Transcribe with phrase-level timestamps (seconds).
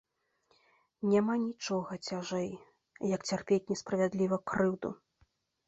[1.11, 2.49] Няма нічога цяжэй,
[3.15, 4.89] як цярпець несправядліва крыўду.